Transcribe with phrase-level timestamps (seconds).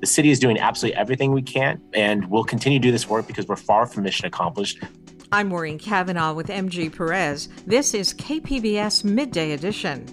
[0.00, 3.26] The city is doing absolutely everything we can, and we'll continue to do this work
[3.26, 4.78] because we're far from mission accomplished.
[5.32, 7.48] I'm Maureen Cavanaugh with MG Perez.
[7.66, 10.06] This is KPBS Midday Edition.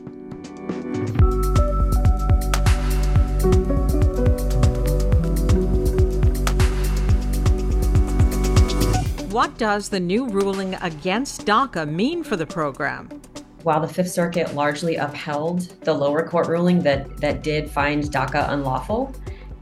[9.30, 13.10] What does the new ruling against DACA mean for the program?
[13.62, 18.50] While the Fifth Circuit largely upheld the lower court ruling that, that did find DACA
[18.52, 19.14] unlawful,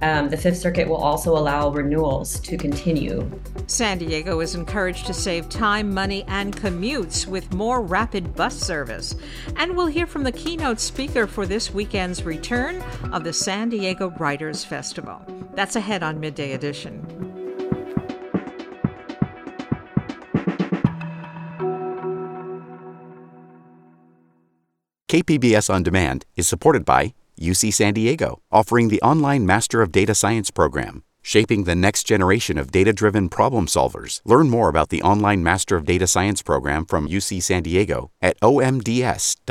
[0.03, 3.31] um, the Fifth Circuit will also allow renewals to continue.
[3.67, 9.15] San Diego is encouraged to save time, money, and commutes with more rapid bus service.
[9.55, 12.81] And we'll hear from the keynote speaker for this weekend's return
[13.13, 15.21] of the San Diego Writers Festival.
[15.53, 17.23] That's ahead on Midday Edition.
[25.07, 27.13] KPBS On Demand is supported by
[27.43, 32.57] UC San Diego, offering the online Master of Data Science program, shaping the next generation
[32.57, 34.21] of data driven problem solvers.
[34.25, 38.39] Learn more about the online Master of Data Science program from UC San Diego at
[38.41, 39.43] omds.ucsd.edu.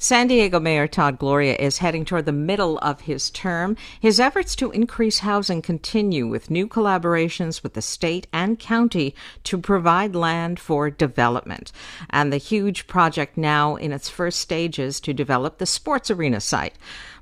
[0.00, 3.76] San Diego Mayor Todd Gloria is heading toward the middle of his term.
[3.98, 9.58] His efforts to increase housing continue with new collaborations with the state and county to
[9.58, 11.72] provide land for development.
[12.10, 16.76] And the huge project now in its first stages to develop the sports arena site.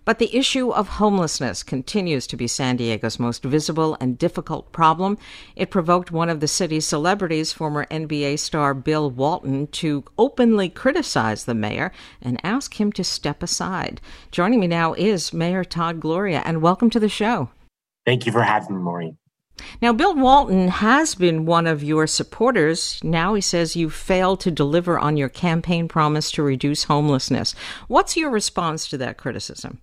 [0.06, 5.18] But the issue of homelessness continues to be San Diego's most visible and difficult problem.
[5.56, 11.44] It provoked one of the city's celebrities, former NBA star Bill Walton, to openly criticize
[11.44, 11.90] the mayor
[12.22, 14.00] and ask him to step aside.
[14.30, 17.50] Joining me now is Mayor Todd Gloria, and welcome to the show.
[18.04, 19.18] Thank you for having me, Maureen.
[19.82, 23.00] Now, Bill Walton has been one of your supporters.
[23.02, 27.56] Now he says you failed to deliver on your campaign promise to reduce homelessness.
[27.88, 29.80] What's your response to that criticism?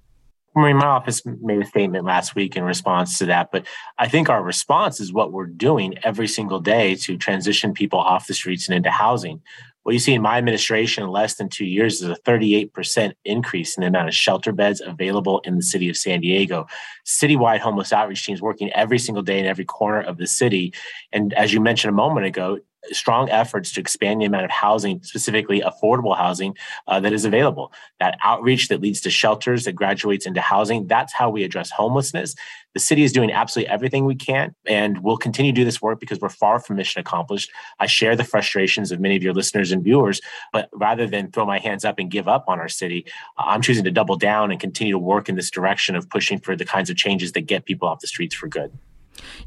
[0.56, 3.66] Mean, my office made a statement last week in response to that, but
[3.98, 8.28] I think our response is what we're doing every single day to transition people off
[8.28, 9.42] the streets and into housing.
[9.82, 13.76] What you see in my administration in less than two years is a 38% increase
[13.76, 16.68] in the amount of shelter beds available in the city of San Diego.
[17.06, 20.74] Citywide homeless outreach teams working every single day in every corner of the city.
[21.12, 22.60] And as you mentioned a moment ago,
[22.92, 26.56] strong efforts to expand the amount of housing, specifically affordable housing,
[26.88, 27.72] uh, that is available.
[28.00, 30.88] That outreach that leads to shelters that graduates into housing.
[30.88, 32.36] That's how we address homelessness.
[32.74, 36.00] The city is doing absolutely everything we can, and we'll continue to do this work
[36.00, 37.52] because we're far from mission accomplished.
[37.80, 40.22] I share the frustrations of many of your listeners and viewers,
[40.52, 43.06] but rather than throw my hands up and give up on our city,
[43.38, 46.56] I'm choosing to double down and continue to work in this direction of pushing for
[46.56, 48.72] the kinds of changes that get people off the streets for good.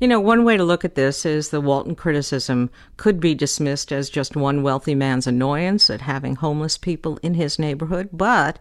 [0.00, 3.92] You know, one way to look at this is the Walton criticism could be dismissed
[3.92, 8.58] as just one wealthy man's annoyance at having homeless people in his neighborhood, but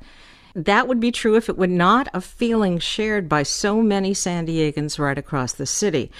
[0.55, 4.47] that would be true if it were not a feeling shared by so many San
[4.47, 6.11] Diegans right across the city.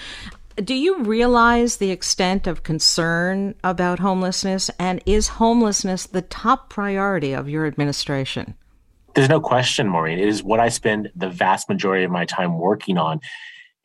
[0.56, 7.32] Do you realize the extent of concern about homelessness, and is homelessness the top priority
[7.32, 8.54] of your administration?
[9.14, 10.18] There's no question, Maureen.
[10.18, 13.20] It is what I spend the vast majority of my time working on.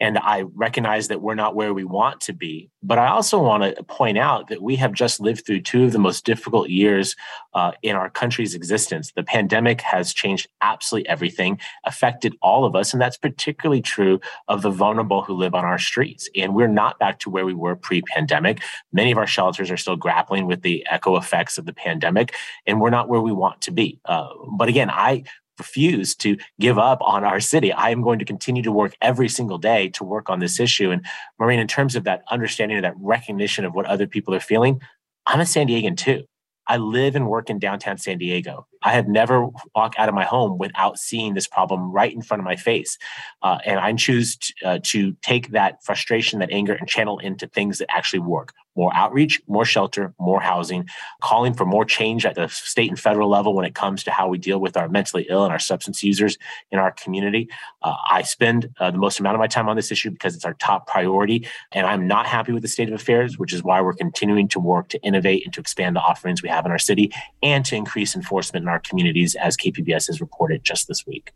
[0.01, 2.69] And I recognize that we're not where we want to be.
[2.81, 5.93] But I also want to point out that we have just lived through two of
[5.93, 7.15] the most difficult years
[7.53, 9.13] uh, in our country's existence.
[9.15, 12.93] The pandemic has changed absolutely everything, affected all of us.
[12.93, 16.27] And that's particularly true of the vulnerable who live on our streets.
[16.35, 18.63] And we're not back to where we were pre pandemic.
[18.91, 22.33] Many of our shelters are still grappling with the echo effects of the pandemic,
[22.65, 23.99] and we're not where we want to be.
[24.05, 25.23] Uh, but again, I
[25.61, 27.71] refuse to give up on our city.
[27.71, 30.89] I am going to continue to work every single day to work on this issue.
[30.89, 31.05] And
[31.37, 34.81] Maureen, in terms of that understanding of that recognition of what other people are feeling,
[35.27, 36.23] I'm a San Diegan too.
[36.67, 38.65] I live and work in downtown San Diego.
[38.81, 42.39] I have never walked out of my home without seeing this problem right in front
[42.39, 42.97] of my face.
[43.41, 47.77] Uh, and I choose uh, to take that frustration, that anger, and channel into things
[47.79, 50.87] that actually work more outreach, more shelter, more housing,
[51.21, 54.27] calling for more change at the state and federal level when it comes to how
[54.27, 56.37] we deal with our mentally ill and our substance users
[56.71, 57.49] in our community.
[57.81, 60.45] Uh, I spend uh, the most amount of my time on this issue because it's
[60.45, 61.47] our top priority.
[61.71, 64.59] And I'm not happy with the state of affairs, which is why we're continuing to
[64.59, 67.11] work to innovate and to expand the offerings we have in our city
[67.43, 71.31] and to increase enforcement in our communities, as KPBS has reported just this week.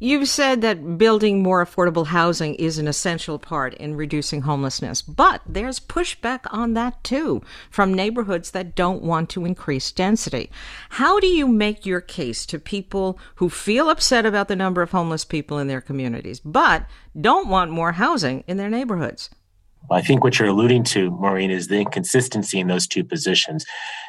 [0.00, 5.42] You've said that building more affordable housing is an essential part in reducing homelessness, but
[5.44, 10.50] there's pushback on that too from neighborhoods that don't want to increase density.
[10.90, 14.92] How do you make your case to people who feel upset about the number of
[14.92, 16.86] homeless people in their communities, but
[17.20, 19.30] don't want more housing in their neighborhoods?
[19.90, 23.64] I think what you're alluding to, Maureen, is the inconsistency in those two positions.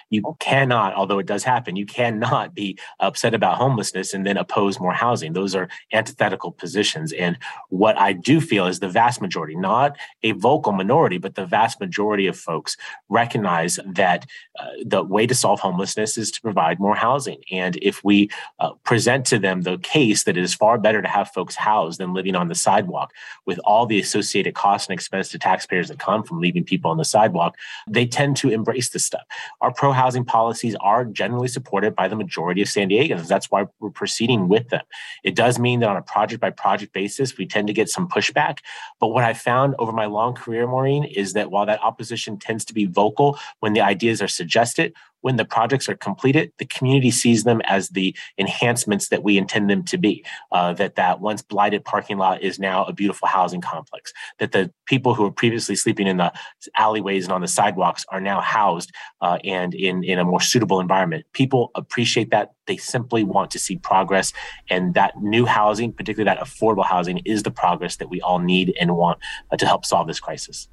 [0.10, 4.80] You cannot, although it does happen, you cannot be upset about homelessness and then oppose
[4.80, 5.34] more housing.
[5.34, 7.14] Those are antithetical positions.
[7.14, 7.38] And
[7.70, 11.80] what I do feel is the vast majority, not a vocal minority, but the vast
[11.80, 12.76] majority of folks
[13.10, 14.26] recognize that
[14.60, 17.42] uh, the way to solve homelessness is to provide more housing.
[17.52, 18.30] And if we
[18.60, 22.00] uh, present to them the case that it is far better to have folks housed
[22.00, 23.14] than living on the sidewalk
[23.46, 26.98] with all the associated costs and expense to taxpayers that come from leaving people on
[26.98, 27.56] the sidewalk,
[27.88, 29.24] they tend to embrace this stuff.
[29.62, 33.28] Our pro housing policies are generally supported by the majority of San Diegans.
[33.28, 34.86] That's why we're proceeding with them.
[35.26, 38.08] It does mean that on a project by project basis, we tend to get some
[38.08, 38.60] pushback.
[39.02, 42.64] But what I found over my long career, Maureen, is that while that opposition tends
[42.66, 47.12] to be vocal when the ideas are suggested, when the projects are completed, the community
[47.12, 50.26] sees them as the enhancements that we intend them to be.
[50.52, 54.14] Uh, that that once blighted parking lot is now a beautiful housing complex.
[54.40, 56.32] That the people who were previously sleeping in the
[56.76, 60.80] alleyways and on the sidewalks are now housed uh, and in in a more suitable
[60.80, 61.26] environment.
[61.34, 62.54] People appreciate that.
[62.68, 64.32] They simply want to see progress,
[64.70, 68.76] and that new housing, particularly that affordable housing, is the progress that we all need
[68.80, 69.20] and want
[69.52, 70.68] uh, to help solve this crisis.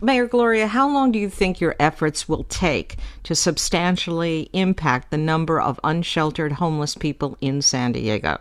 [0.00, 5.18] Mayor Gloria, how long do you think your efforts will take to substantially impact the
[5.18, 8.38] number of unsheltered homeless people in San Diego?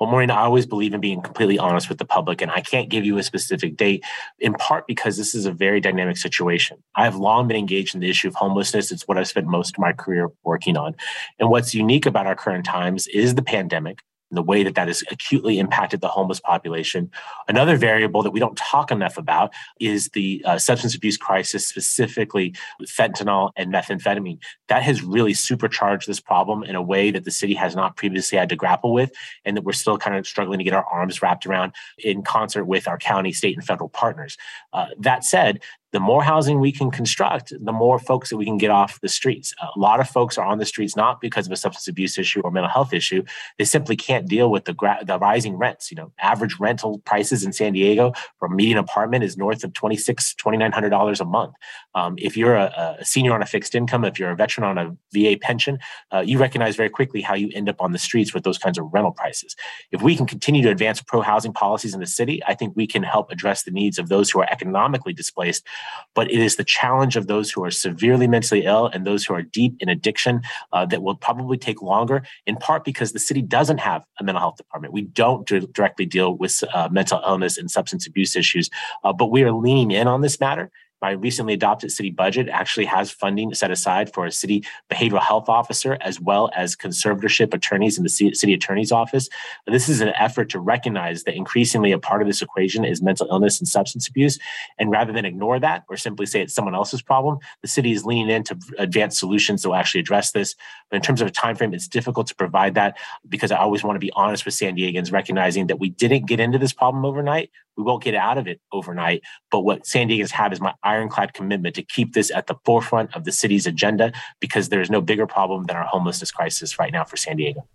[0.00, 2.88] Well, Maureen, I always believe in being completely honest with the public, and I can't
[2.88, 4.02] give you a specific date,
[4.38, 6.78] in part because this is a very dynamic situation.
[6.96, 8.90] I have long been engaged in the issue of homelessness.
[8.90, 10.96] It's what I've spent most of my career working on.
[11.38, 13.98] And what's unique about our current times is the pandemic,
[14.30, 17.10] the way that that has acutely impacted the homeless population.
[17.48, 22.54] Another variable that we don't talk enough about is the uh, substance abuse crisis, specifically
[22.82, 24.38] fentanyl and methamphetamine.
[24.68, 28.38] That has really supercharged this problem in a way that the city has not previously
[28.38, 29.12] had to grapple with,
[29.44, 32.64] and that we're still kind of struggling to get our arms wrapped around in concert
[32.64, 34.36] with our county, state, and federal partners.
[34.72, 35.60] Uh, that said,
[35.92, 39.08] the more housing we can construct, the more folks that we can get off the
[39.08, 39.54] streets.
[39.60, 42.40] A lot of folks are on the streets not because of a substance abuse issue
[42.42, 43.24] or mental health issue.
[43.58, 45.90] They simply can't deal with the, gra- the rising rents.
[45.90, 49.72] You know, average rental prices in San Diego for a median apartment is north of
[49.72, 51.54] $2,600, $2,900 a month.
[51.94, 54.78] Um, if you're a, a, senior on a fixed income, if you're a veteran on
[54.78, 55.78] a VA pension,
[56.12, 58.78] uh, you recognize very quickly how you end up on the streets with those kinds
[58.78, 59.56] of rental prices.
[59.90, 62.86] If we can continue to advance pro housing policies in the city, I think we
[62.86, 65.66] can help address the needs of those who are economically displaced
[66.14, 69.34] but it is the challenge of those who are severely mentally ill and those who
[69.34, 70.42] are deep in addiction
[70.72, 74.40] uh, that will probably take longer, in part because the city doesn't have a mental
[74.40, 74.92] health department.
[74.92, 78.70] We don't directly deal with uh, mental illness and substance abuse issues,
[79.04, 80.70] uh, but we are leaning in on this matter
[81.00, 85.48] my recently adopted city budget actually has funding set aside for a city behavioral health
[85.48, 89.28] officer as well as conservatorship attorneys in the city attorney's office.
[89.66, 93.26] This is an effort to recognize that increasingly a part of this equation is mental
[93.30, 94.38] illness and substance abuse.
[94.78, 98.04] And rather than ignore that or simply say it's someone else's problem, the city is
[98.04, 100.54] leaning in to advance solutions that will actually address this.
[100.90, 103.84] But in terms of a time frame, it's difficult to provide that because I always
[103.84, 107.04] want to be honest with San Diegans, recognizing that we didn't get into this problem
[107.04, 107.50] overnight.
[107.76, 109.22] We won't get out of it overnight.
[109.50, 113.14] But what San Diegans have is my ironclad commitment to keep this at the forefront
[113.14, 116.92] of the city's agenda because there is no bigger problem than our homelessness crisis right
[116.92, 117.66] now for San Diego.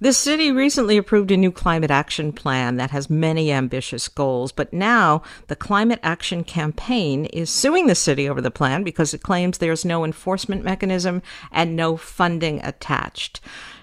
[0.00, 4.72] The city recently approved a new climate action plan that has many ambitious goals, but
[4.72, 9.58] now the Climate Action Campaign is suing the city over the plan because it claims
[9.58, 13.40] there's no enforcement mechanism and no funding attached.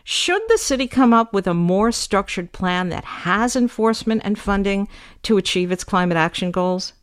[0.07, 4.87] Should the city come up with a more structured plan that has enforcement and funding
[5.23, 6.93] to achieve its climate action goals?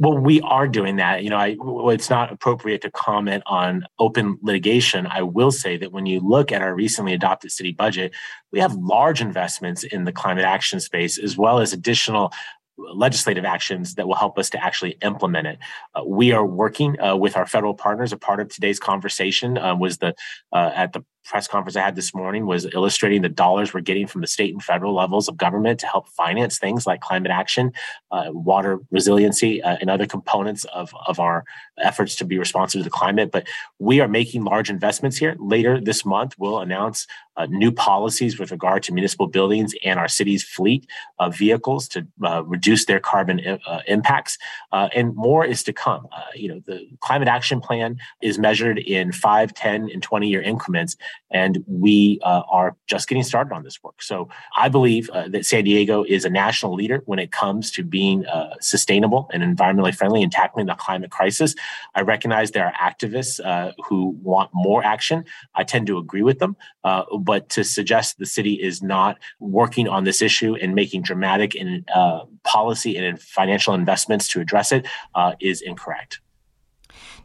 [0.00, 1.22] well, we are doing that.
[1.22, 1.56] You know, I,
[1.92, 5.06] it's not appropriate to comment on open litigation.
[5.06, 8.14] I will say that when you look at our recently adopted city budget,
[8.50, 12.32] we have large investments in the climate action space, as well as additional
[12.78, 15.58] legislative actions that will help us to actually implement it.
[15.94, 18.10] Uh, we are working uh, with our federal partners.
[18.10, 20.14] A part of today's conversation um, was the
[20.50, 24.06] uh, at the press conference I had this morning was illustrating the dollars we're getting
[24.06, 27.72] from the state and federal levels of government to help finance things like climate action,
[28.10, 31.44] uh, water resiliency, uh, and other components of, of our
[31.78, 33.30] efforts to be responsive to the climate.
[33.30, 33.46] But
[33.78, 35.36] we are making large investments here.
[35.38, 40.08] Later this month, we'll announce uh, new policies with regard to municipal buildings and our
[40.08, 40.86] city's fleet
[41.18, 44.36] of vehicles to uh, reduce their carbon uh, impacts.
[44.72, 46.06] Uh, and more is to come.
[46.34, 50.96] You know, the climate action plan is measured in 5, 10, and 20 year increments.
[51.32, 54.02] And we uh, are just getting started on this work.
[54.02, 58.24] So I believe that San Diego is a national leader when it comes to being
[58.60, 61.54] sustainable and environmentally friendly and tackling the climate crisis.
[61.94, 63.40] I recognize there are activists
[63.88, 65.24] who want more action.
[65.54, 66.56] I tend to agree with them.
[66.82, 71.54] but but to suggest the city is not working on this issue and making dramatic
[71.54, 76.20] and uh, policy and financial investments to address it uh, is incorrect.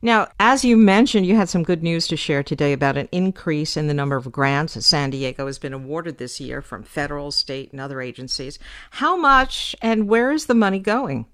[0.02, 3.78] Now, as you mentioned, you had some good news to share today about an increase
[3.78, 7.32] in the number of grants that San Diego has been awarded this year from federal,
[7.32, 8.60] state, and other agencies.
[8.92, 11.26] How much and where is the money going?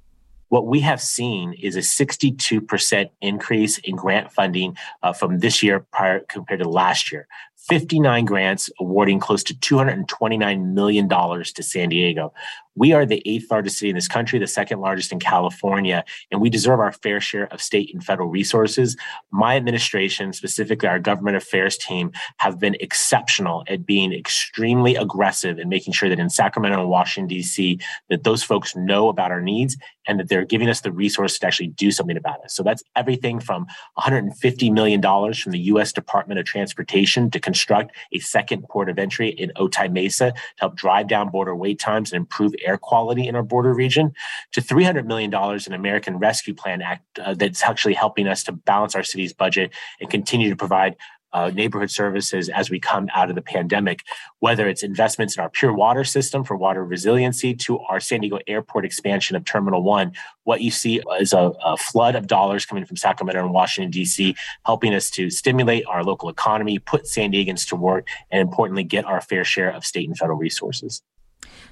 [0.49, 5.79] What we have seen is a 62% increase in grant funding uh, from this year
[5.79, 7.27] prior compared to last year.
[7.69, 12.33] 59 grants awarding close to $229 million to San Diego.
[12.75, 16.39] We are the eighth largest city in this country, the second largest in California, and
[16.39, 18.95] we deserve our fair share of state and federal resources.
[19.31, 25.67] My administration, specifically our government affairs team, have been exceptional at being extremely aggressive in
[25.69, 29.75] making sure that in Sacramento and Washington, D.C., that those folks know about our needs
[30.07, 32.51] and that they're giving us the resources to actually do something about it.
[32.51, 33.67] So that's everything from
[33.99, 35.91] $150 million from the U.S.
[35.93, 40.75] Department of Transportation to construct a second port of entry in Otay Mesa to help
[40.75, 44.13] drive down border wait times and improve air quality in our border region,
[44.53, 45.33] to $300 million
[45.65, 49.71] in American Rescue Plan Act uh, that's actually helping us to balance our city's budget
[49.99, 50.95] and continue to provide
[51.33, 54.01] uh, neighborhood services as we come out of the pandemic,
[54.39, 58.39] whether it's investments in our pure water system for water resiliency to our San Diego
[58.47, 60.11] airport expansion of Terminal 1.
[60.43, 64.35] What you see is a, a flood of dollars coming from Sacramento and Washington, D.C.,
[64.65, 69.05] helping us to stimulate our local economy, put San Diegans to work, and importantly, get
[69.05, 71.01] our fair share of state and federal resources.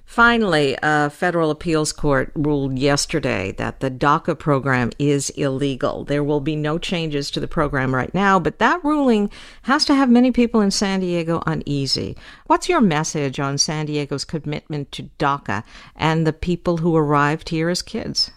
[0.10, 6.04] Finally, a federal appeals court ruled yesterday that the DACA program is illegal.
[6.04, 9.30] There will be no changes to the program right now, but that ruling
[9.62, 12.18] has to have many people in San Diego uneasy.
[12.48, 15.64] What's your message on San Diego's commitment to DACA
[15.96, 18.32] and the people who arrived here as kids?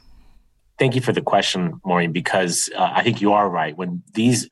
[0.79, 3.75] Thank you for the question, Maureen, because uh, I think you are right.
[3.75, 4.47] When these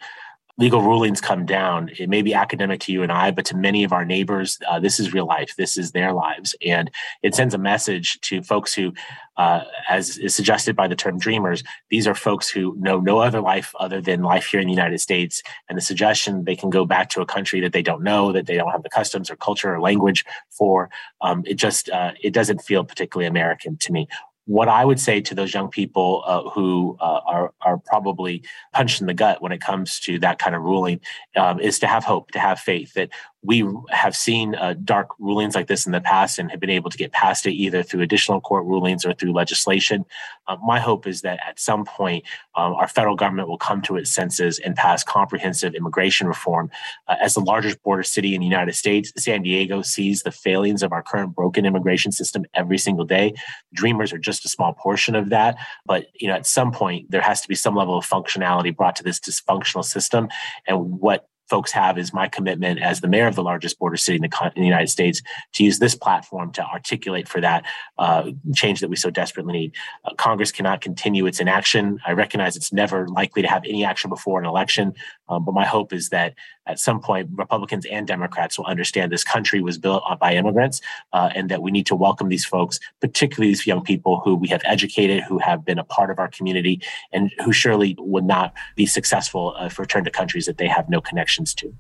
[0.61, 3.83] legal rulings come down, it may be academic to you and I, but to many
[3.83, 5.55] of our neighbors, uh, this is real life.
[5.57, 6.55] This is their lives.
[6.65, 6.91] And
[7.23, 8.93] it sends a message to folks who,
[9.39, 13.41] uh, as is suggested by the term dreamers, these are folks who know no other
[13.41, 15.43] life other than life here in the United States.
[15.71, 18.45] And the suggestion they can go back to a country that they don't know, that
[18.45, 20.91] they don't have the customs or culture or language for,
[21.23, 24.09] um, it just, uh, it doesn't feel particularly American to me
[24.51, 28.43] what I would say to those young people uh, who uh, are are probably
[28.73, 30.99] punched in the gut when it comes to that kind of ruling
[31.37, 33.11] um, is to have hope, to have faith that
[33.43, 36.91] we have seen uh, dark rulings like this in the past and have been able
[36.91, 40.05] to get past it either through additional court rulings or through legislation.
[40.47, 43.97] Uh, my hope is that at some point, um, our federal government will come to
[43.97, 46.71] its senses and pass comprehensive immigration reform.
[47.09, 50.83] Uh, as the largest border city in the United States, San Diego sees the failings
[50.83, 53.33] of our current broken immigration system every single day.
[53.73, 55.57] Dreamers are just a small portion of that,
[55.87, 58.97] but you know, at some point, there has to be some level of functionality brought
[58.97, 60.29] to this dysfunctional system.
[60.67, 64.17] And what folks have is my commitment as the mayor of the largest border city
[64.17, 65.21] in the, in the United States
[65.53, 67.65] to use this platform to articulate for that
[67.99, 69.75] uh, change that we so desperately need.
[70.05, 71.99] Uh, Congress cannot continue its inaction.
[72.07, 74.95] I recognize it's never likely to have any action before an election,
[75.29, 76.35] um, but my hope is that
[76.71, 80.81] at some point, Republicans and Democrats will understand this country was built by immigrants
[81.13, 84.49] uh, and that we need to welcome these folks, particularly these young people who we
[84.49, 86.81] have educated, who have been a part of our community,
[87.13, 90.89] and who surely would not be successful uh, if returned to countries that they have
[90.89, 91.75] no connections to.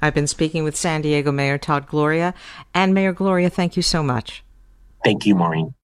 [0.00, 2.32] I've been speaking with San Diego Mayor Todd Gloria.
[2.72, 4.42] And Mayor Gloria, thank you so much.
[5.04, 5.74] Thank you, Maureen.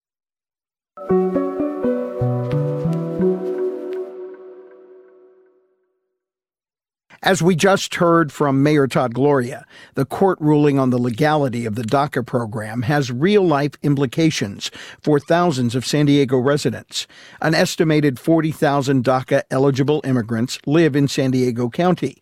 [7.28, 9.66] As we just heard from Mayor Todd Gloria,
[9.96, 14.70] the court ruling on the legality of the DACA program has real life implications
[15.02, 17.06] for thousands of San Diego residents.
[17.42, 22.16] An estimated 40,000 DACA eligible immigrants live in San Diego County.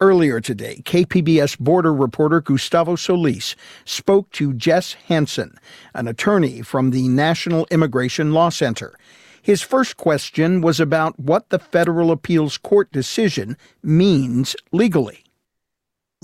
[0.00, 5.58] Earlier today, KPBS border reporter Gustavo Solis spoke to Jess Hanson,
[5.92, 8.94] an attorney from the National Immigration Law Center.
[9.46, 15.22] His first question was about what the federal appeals court decision means legally.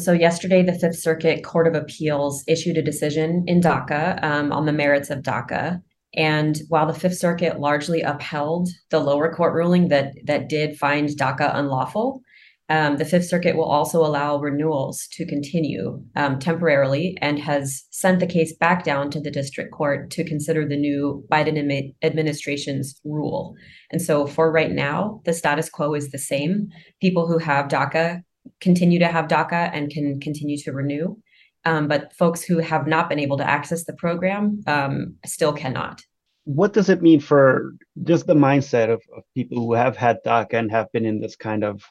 [0.01, 4.67] So, yesterday, the Fifth Circuit Court of Appeals issued a decision in DACA um, on
[4.67, 5.81] the merits of DACA.
[6.15, 11.09] And while the Fifth Circuit largely upheld the lower court ruling that, that did find
[11.09, 12.23] DACA unlawful,
[12.69, 18.21] um, the Fifth Circuit will also allow renewals to continue um, temporarily and has sent
[18.21, 23.55] the case back down to the district court to consider the new Biden administration's rule.
[23.91, 26.69] And so, for right now, the status quo is the same.
[27.01, 28.23] People who have DACA
[28.61, 31.17] continue to have DACA and can continue to renew.
[31.65, 36.03] Um, but folks who have not been able to access the program um, still cannot.
[36.45, 40.55] What does it mean for just the mindset of, of people who have had DACA
[40.55, 41.85] and have been in this kind of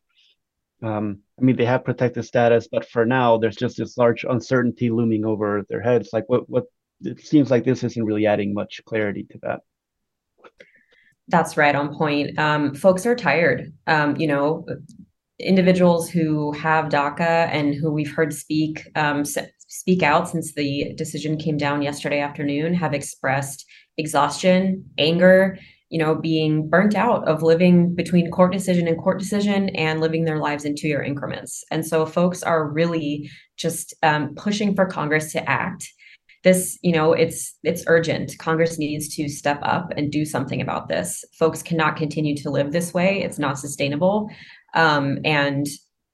[0.81, 4.89] um, I mean, they have protected status, but for now, there's just this large uncertainty
[4.89, 6.09] looming over their heads.
[6.13, 6.65] Like, what, what?
[7.01, 9.61] It seems like this isn't really adding much clarity to that.
[11.27, 12.37] That's right on point.
[12.37, 13.73] Um, folks are tired.
[13.87, 14.65] Um, you know,
[15.39, 21.37] individuals who have DACA and who we've heard speak um, speak out since the decision
[21.37, 23.65] came down yesterday afternoon have expressed
[23.97, 25.57] exhaustion, anger,
[25.91, 30.23] you know, being burnt out of living between court decision and court decision and living
[30.23, 31.65] their lives in two year increments.
[31.69, 35.91] And so folks are really just um, pushing for Congress to act.
[36.43, 38.37] This, you know, it's it's urgent.
[38.39, 41.25] Congress needs to step up and do something about this.
[41.37, 43.21] Folks cannot continue to live this way.
[43.21, 44.29] It's not sustainable.
[44.73, 45.67] Um, and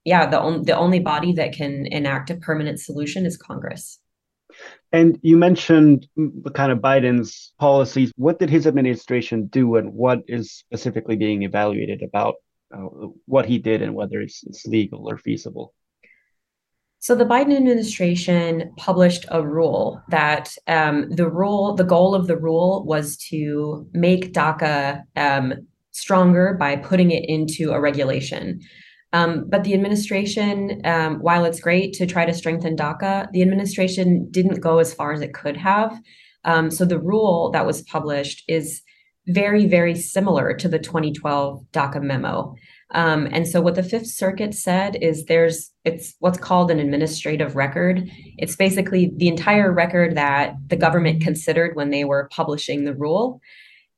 [0.05, 3.99] yeah, the only the only body that can enact a permanent solution is Congress.
[4.91, 8.11] And you mentioned the kind of Biden's policies.
[8.15, 12.35] What did his administration do, and what is specifically being evaluated about
[12.73, 15.73] uh, what he did and whether it's, it's legal or feasible?
[16.99, 22.37] So the Biden administration published a rule that um, the rule, the goal of the
[22.37, 25.53] rule was to make DACA um,
[25.91, 28.61] stronger by putting it into a regulation.
[29.17, 34.29] Um, but the administration, um, while it's great to try to strengthen DACA, the administration
[34.29, 35.99] didn't go as far as it could have.
[36.43, 38.81] Um, so the rule that was published is
[39.27, 42.55] very, very similar to the 2012 DACA memo.
[42.91, 47.55] Um, and so what the Fifth Circuit said is there's it's what's called an administrative
[47.55, 48.09] record.
[48.37, 53.41] It's basically the entire record that the government considered when they were publishing the rule.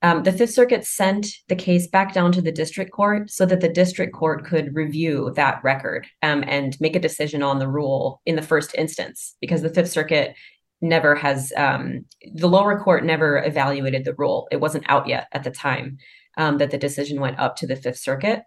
[0.02, 3.60] Um, the Fifth Circuit sent the case back down to the district court so that
[3.60, 8.22] the district court could review that record um, and make a decision on the rule
[8.26, 10.36] in the first instance, because the Fifth Circuit
[10.82, 14.48] never has, um, the lower court never evaluated the rule.
[14.52, 15.98] It wasn't out yet at the time
[16.38, 18.44] um, that the decision went up to the Fifth Circuit.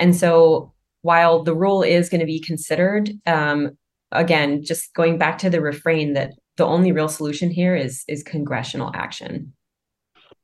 [0.00, 0.72] And so
[1.02, 3.78] while the rule is going to be considered, um,
[4.10, 8.22] again, just going back to the refrain that the only real solution here is is
[8.24, 9.52] congressional action.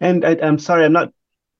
[0.00, 1.12] And I, am sorry, I'm not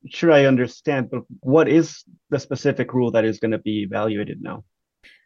[0.08, 4.42] sure I understand, but what is the specific rule that is going to be evaluated
[4.42, 4.64] now?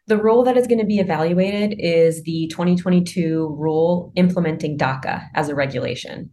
[0.07, 5.49] The rule that is going to be evaluated is the 2022 rule implementing DACA as
[5.49, 6.31] a regulation.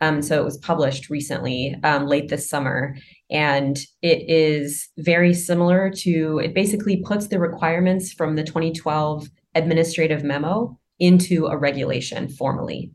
[0.00, 2.96] Um, so it was published recently, um, late this summer,
[3.30, 10.24] and it is very similar to, it basically puts the requirements from the 2012 administrative
[10.24, 12.90] memo into a regulation formally.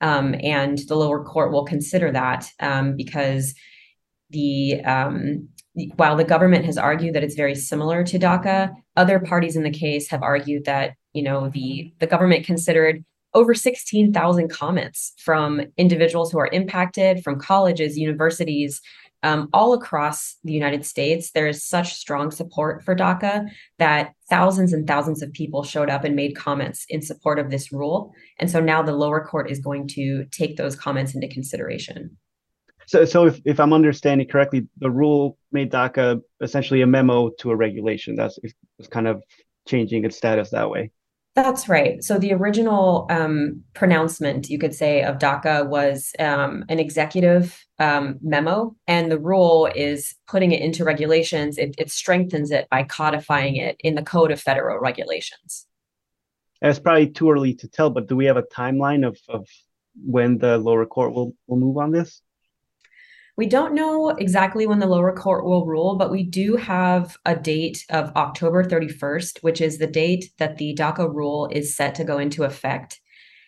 [0.00, 3.54] Um, and the lower court will consider that um, because
[4.30, 5.48] the um,
[5.96, 9.70] while the government has argued that it's very similar to DACA, other parties in the
[9.70, 16.32] case have argued that you know the the government considered over 16,000 comments from individuals
[16.32, 18.80] who are impacted, from colleges, universities,
[19.22, 24.72] um, all across the United States, there is such strong support for DACA that thousands
[24.72, 28.12] and thousands of people showed up and made comments in support of this rule.
[28.38, 32.16] And so now the lower court is going to take those comments into consideration.
[32.86, 37.50] So, so if, if I'm understanding correctly, the rule made DACA essentially a memo to
[37.50, 38.16] a regulation.
[38.16, 38.38] That's
[38.78, 39.22] it's kind of
[39.66, 40.90] changing its status that way.
[41.38, 42.02] That's right.
[42.02, 48.18] So the original um, pronouncement, you could say, of DACA was um, an executive um,
[48.20, 51.56] memo, and the rule is putting it into regulations.
[51.56, 55.68] It, it, strengthens it by codifying it in the Code of Federal Regulations.
[56.60, 59.46] And it's probably too early to tell, but do we have a timeline of, of
[59.94, 62.20] when the lower court will, will move on this?
[63.38, 67.36] We don't know exactly when the lower court will rule, but we do have a
[67.36, 72.04] date of October 31st, which is the date that the DACA rule is set to
[72.04, 73.00] go into effect.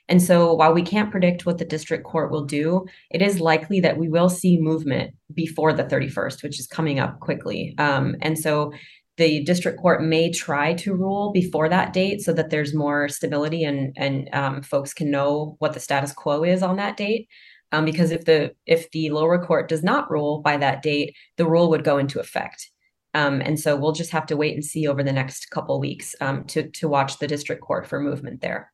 [0.09, 3.81] And so while we can't predict what the district court will do, it is likely
[3.81, 7.75] that we will see movement before the 31st, which is coming up quickly.
[7.79, 8.73] Um, and so
[9.17, 13.65] the district court may try to rule before that date so that there's more stability
[13.65, 17.29] and, and um, folks can know what the status quo is on that date
[17.73, 21.47] um, because if the if the lower court does not rule by that date, the
[21.47, 22.71] rule would go into effect.
[23.13, 26.15] Um, and so we'll just have to wait and see over the next couple weeks
[26.21, 28.73] um, to to watch the district court for movement there.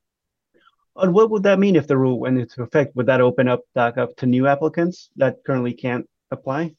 [0.96, 2.96] And what would that mean if the rule went into effect?
[2.96, 6.74] Would that open up DACA to new applicants that currently can't apply?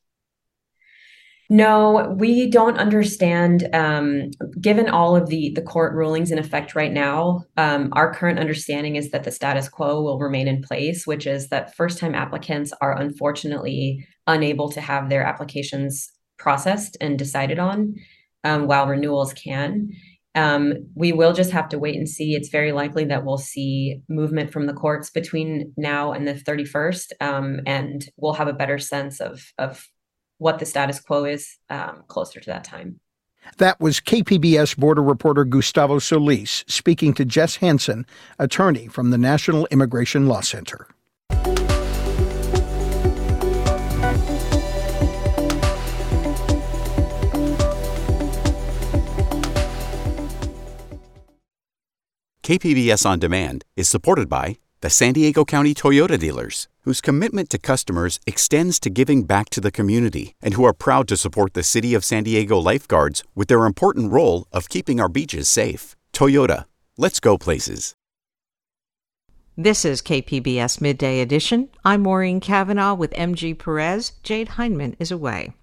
[1.50, 3.70] No, we don't understand.
[3.74, 8.40] Um, given all of the the court rulings in effect right now, um, our current
[8.40, 12.16] understanding is that the status quo will remain in place, which is that first time
[12.16, 17.96] applicants are unfortunately unable to have their applications processed and decided on,
[18.44, 19.90] um, while renewals can.
[20.36, 22.36] Um, we will just have to wait and see.
[22.36, 27.14] It's very likely that we'll see movement from the courts between now and the 31st,
[27.22, 29.88] um, and we'll have a better sense of of
[30.38, 33.00] what the status quo is um, closer to that time.
[33.58, 38.06] That was KPBS border reporter Gustavo Solis speaking to Jess Hanson,
[38.38, 40.88] attorney from the National Immigration Law Center.
[52.48, 57.58] KPBS On Demand is supported by the San Diego County Toyota dealers, whose commitment to
[57.58, 61.62] customers extends to giving back to the community and who are proud to support the
[61.62, 65.98] City of San Diego lifeguards with their important role of keeping our beaches safe.
[66.14, 66.64] Toyota,
[66.98, 67.94] let's go places.
[69.58, 71.68] This is KPBS Midday Edition.
[71.84, 74.14] I'm Maureen Cavanaugh with MG Perez.
[74.24, 75.56] Jade Hindman is away.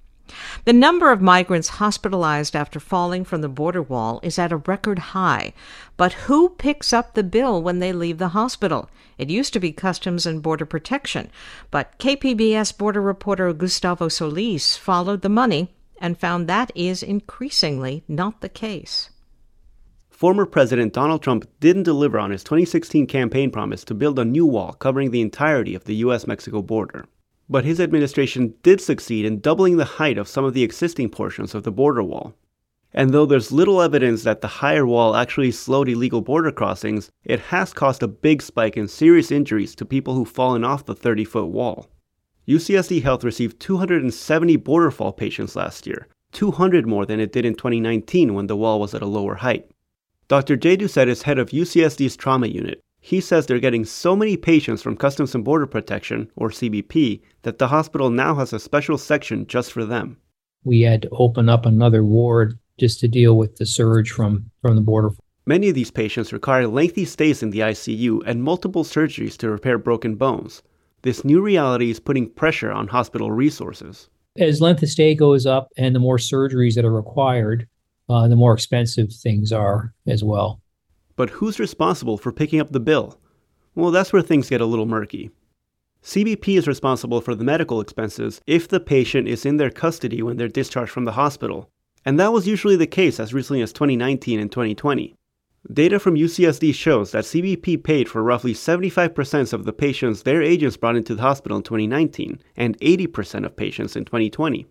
[0.64, 4.98] The number of migrants hospitalized after falling from the border wall is at a record
[4.98, 5.52] high.
[5.96, 8.88] But who picks up the bill when they leave the hospital?
[9.18, 11.30] It used to be Customs and Border Protection,
[11.70, 18.40] but KPBS border reporter Gustavo Solis followed the money and found that is increasingly not
[18.40, 19.10] the case.
[20.10, 24.46] Former President Donald Trump didn't deliver on his 2016 campaign promise to build a new
[24.46, 27.04] wall covering the entirety of the US Mexico border
[27.48, 31.54] but his administration did succeed in doubling the height of some of the existing portions
[31.54, 32.34] of the border wall.
[32.92, 37.40] And though there's little evidence that the higher wall actually slowed illegal border crossings, it
[37.40, 41.24] has caused a big spike in serious injuries to people who've fallen off the 30
[41.24, 41.88] foot wall.
[42.46, 47.54] UCSD Health received 270 border fall patients last year, 200 more than it did in
[47.54, 49.68] 2019 when the wall was at a lower height.
[50.28, 50.56] Dr.
[50.56, 54.80] Jay Doucet is head of UCSD's trauma unit, he says they're getting so many patients
[54.80, 59.46] from Customs and Border Protection, or CBP, that the hospital now has a special section
[59.46, 60.16] just for them.
[60.64, 64.74] We had to open up another ward just to deal with the surge from, from
[64.74, 65.10] the border.
[65.44, 69.76] Many of these patients require lengthy stays in the ICU and multiple surgeries to repair
[69.76, 70.62] broken bones.
[71.02, 74.08] This new reality is putting pressure on hospital resources.
[74.38, 77.68] As length of stay goes up and the more surgeries that are required,
[78.08, 80.62] uh, the more expensive things are as well.
[81.16, 83.18] But who's responsible for picking up the bill?
[83.74, 85.30] Well, that's where things get a little murky.
[86.02, 90.36] CBP is responsible for the medical expenses if the patient is in their custody when
[90.36, 91.70] they're discharged from the hospital,
[92.04, 95.14] and that was usually the case as recently as 2019 and 2020.
[95.72, 100.76] Data from UCSD shows that CBP paid for roughly 75% of the patients their agents
[100.76, 104.66] brought into the hospital in 2019 and 80% of patients in 2020.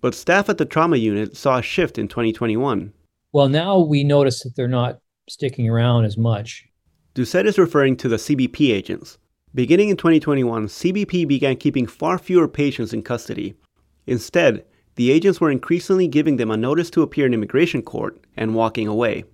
[0.00, 2.92] But staff at the trauma unit saw a shift in 2021.
[3.32, 5.00] Well, now we notice that they're not
[5.32, 6.68] sticking around as much.
[7.14, 9.16] Doucet is referring to the CBP agents.
[9.54, 13.54] Beginning in 2021, CBP began keeping far fewer patients in custody.
[14.06, 14.64] Instead,
[14.96, 18.86] the agents were increasingly giving them a notice to appear in immigration court and walking
[18.86, 19.24] away.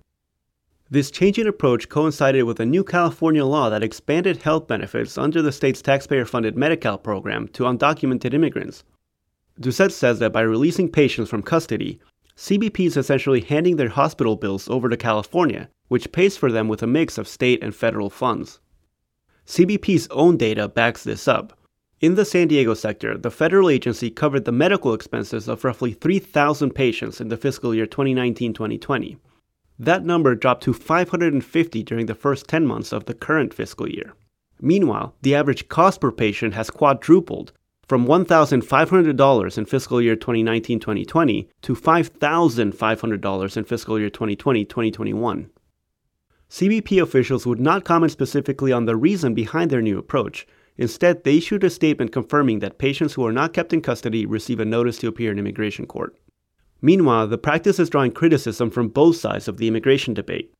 [0.89, 5.41] This change in approach coincided with a new California law that expanded health benefits under
[5.41, 8.85] the state's taxpayer funded Medi Cal program to undocumented immigrants.
[9.59, 11.99] Doucet says that by releasing patients from custody,
[12.37, 16.81] CBP is essentially handing their hospital bills over to California which pays for them with
[16.81, 18.59] a mix of state and federal funds.
[19.45, 21.57] CBP's own data backs this up.
[21.99, 26.71] In the San Diego sector, the federal agency covered the medical expenses of roughly 3,000
[26.71, 29.17] patients in the fiscal year 2019 2020.
[29.77, 34.13] That number dropped to 550 during the first 10 months of the current fiscal year.
[34.61, 37.51] Meanwhile, the average cost per patient has quadrupled
[37.87, 45.49] from $1,500 in fiscal year 2019 2020 to $5,500 in fiscal year 2020 2021.
[46.49, 50.47] CBP officials would not comment specifically on the reason behind their new approach.
[50.77, 54.59] Instead, they issued a statement confirming that patients who are not kept in custody receive
[54.59, 56.17] a notice to appear in immigration court.
[56.81, 60.51] Meanwhile, the practice is drawing criticism from both sides of the immigration debate.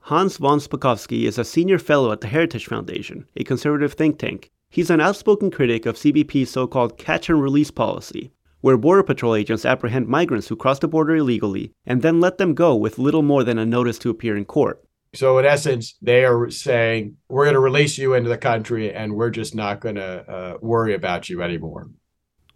[0.00, 4.50] Hans von Spakovsky is a senior fellow at the Heritage Foundation, a conservative think tank.
[4.68, 9.34] He's an outspoken critic of CBP's so called catch and release policy, where Border Patrol
[9.34, 13.22] agents apprehend migrants who cross the border illegally and then let them go with little
[13.22, 14.84] more than a notice to appear in court.
[15.14, 19.14] So in essence, they are saying we're going to release you into the country, and
[19.14, 21.88] we're just not going to uh, worry about you anymore.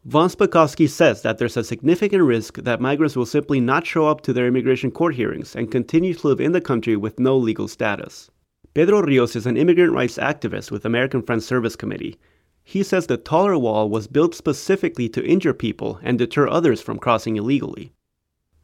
[0.04, 4.20] Von Spakovsky says that there's a significant risk that migrants will simply not show up
[4.22, 7.68] to their immigration court hearings and continue to live in the country with no legal
[7.68, 8.28] status.
[8.74, 12.18] Pedro Rios is an immigrant rights activist with American Friends Service Committee.
[12.64, 16.98] He says the taller wall was built specifically to injure people and deter others from
[16.98, 17.92] crossing illegally.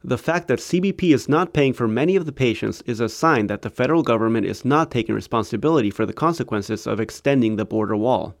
[0.03, 3.47] The fact that CBP is not paying for many of the patients is a sign
[3.47, 7.97] that the federal government is not taking responsibility for the consequences of extending the border
[7.97, 8.33] wall.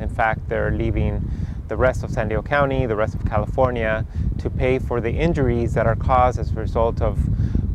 [0.00, 1.30] In fact, they're leaving
[1.68, 4.04] the rest of San Diego County, the rest of California,
[4.38, 7.16] to pay for the injuries that are caused as a result of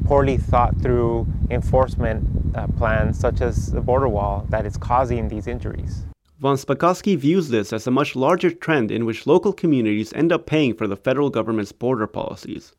[0.03, 5.47] poorly thought through enforcement uh, plans, such as the border wall, that is causing these
[5.47, 6.03] injuries.
[6.39, 10.45] Von Spakovsky views this as a much larger trend in which local communities end up
[10.45, 12.73] paying for the federal government's border policies.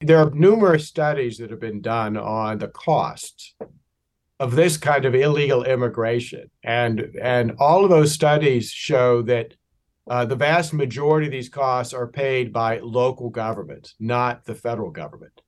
[0.00, 3.54] There are numerous studies that have been done on the costs
[4.38, 9.54] of this kind of illegal immigration, and and all of those studies show that
[10.08, 14.90] uh, the vast majority of these costs are paid by local governments, not the federal
[14.90, 15.40] government.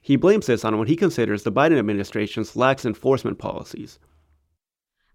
[0.00, 3.98] He blames this on what he considers the Biden administration's lax enforcement policies.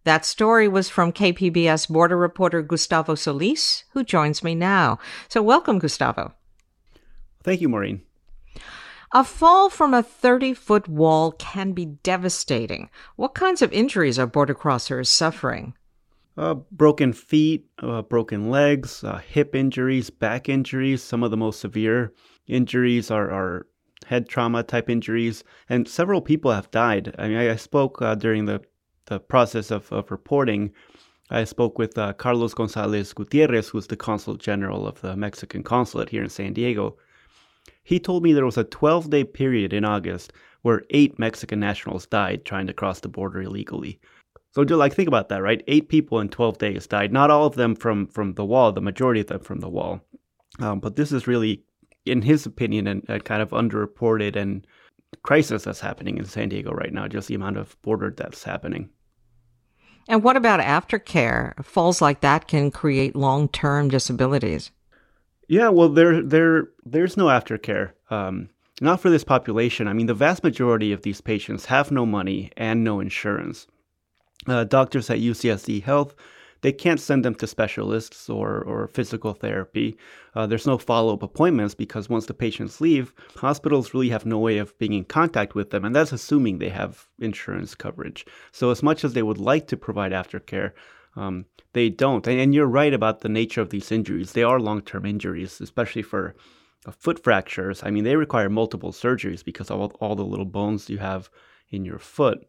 [0.05, 4.99] That story was from KPBS border reporter Gustavo Solis, who joins me now.
[5.27, 6.33] So, welcome, Gustavo.
[7.43, 8.01] Thank you, Maureen.
[9.15, 12.89] A fall from a 30 foot wall can be devastating.
[13.15, 15.73] What kinds of injuries are border crossers suffering?
[16.35, 21.01] Uh, broken feet, uh, broken legs, uh, hip injuries, back injuries.
[21.01, 22.11] Some of the most severe
[22.45, 23.67] injuries are, are
[24.05, 27.15] head trauma type injuries, and several people have died.
[27.17, 28.63] I mean, I, I spoke uh, during the,
[29.05, 30.73] the process of, of reporting.
[31.29, 36.09] I spoke with uh, Carlos Gonzalez Gutierrez, who's the consul general of the Mexican consulate
[36.09, 36.97] here in San Diego.
[37.85, 42.07] He told me there was a 12 day period in August where eight Mexican nationals
[42.07, 43.99] died trying to cross the border illegally.
[44.53, 45.63] So, like, think about that, right?
[45.67, 47.13] Eight people in 12 days died.
[47.13, 50.01] Not all of them from, from the wall, the majority of them from the wall.
[50.59, 51.63] Um, but this is really,
[52.05, 54.65] in his opinion, a, a kind of underreported and
[55.23, 58.89] crisis that's happening in San Diego right now, just the amount of border deaths happening.
[60.07, 61.63] And what about aftercare?
[61.63, 64.71] Falls like that can create long term disabilities.
[65.47, 67.91] Yeah, well, there, there, there's no aftercare.
[68.09, 68.49] Um,
[68.81, 69.87] not for this population.
[69.87, 73.67] I mean, the vast majority of these patients have no money and no insurance.
[74.47, 76.13] Uh, doctors at UCSD Health,
[76.61, 79.97] they can't send them to specialists or, or physical therapy.
[80.33, 84.39] Uh, there's no follow up appointments because once the patients leave, hospitals really have no
[84.39, 88.25] way of being in contact with them, and that's assuming they have insurance coverage.
[88.51, 90.71] So, as much as they would like to provide aftercare,
[91.15, 92.27] um, they don't.
[92.27, 94.33] And, you're right about the nature of these injuries.
[94.33, 96.35] They are long term injuries, especially for
[96.85, 97.81] uh, foot fractures.
[97.83, 101.29] I mean, they require multiple surgeries because of all, all the little bones you have
[101.69, 102.45] in your foot.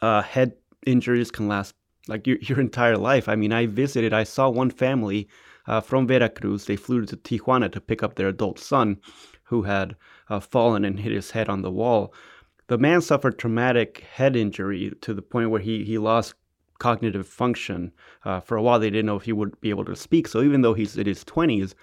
[0.00, 0.54] Uh, head
[0.86, 1.74] injuries can last
[2.08, 3.28] like your, your entire life.
[3.28, 5.28] I mean, I visited, I saw one family
[5.66, 6.64] uh, from Veracruz.
[6.64, 8.98] They flew to Tijuana to pick up their adult son
[9.44, 9.96] who had
[10.28, 12.14] uh, fallen and hit his head on the wall.
[12.68, 16.34] The man suffered traumatic head injury to the point where he, he lost
[16.80, 17.92] cognitive function.
[18.24, 20.26] Uh, for a while, they didn't know if he would be able to speak.
[20.26, 21.74] So even though he's in his 20s,